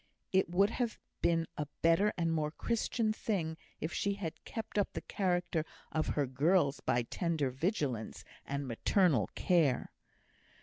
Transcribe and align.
It 0.31 0.49
would 0.49 0.71
have 0.71 0.97
been 1.21 1.45
a 1.59 1.67
better 1.83 2.11
and 2.17 2.33
more 2.33 2.49
Christian 2.49 3.13
thing, 3.13 3.55
if 3.79 3.93
she 3.93 4.15
had 4.15 4.43
kept 4.45 4.79
up 4.79 4.93
the 4.93 5.01
character 5.01 5.63
of 5.91 6.07
her 6.17 6.25
girls 6.25 6.79
by 6.79 7.03
tender 7.03 7.51
vigilance 7.51 8.25
and 8.43 8.67
maternal 8.67 9.27
care. 9.35 9.91